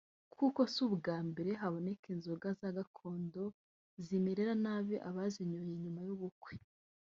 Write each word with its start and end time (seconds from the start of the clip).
kuko 0.35 0.59
si 0.73 0.79
ubwa 0.87 1.15
mbere 1.29 1.51
haboneka 1.61 2.05
inzoga 2.15 2.47
gakondo 2.77 3.43
zimerera 4.05 4.53
nabi 4.63 4.95
abazinyoye 5.09 5.73
nyuma 5.83 6.01
y’ubukwe 6.07 6.51